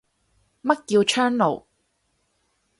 [0.63, 1.63] 乜叫窗爐